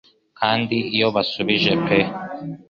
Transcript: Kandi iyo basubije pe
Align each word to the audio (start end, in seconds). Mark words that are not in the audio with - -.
Kandi 0.39 0.75
iyo 0.95 1.07
basubije 1.15 1.73
pe 1.85 1.99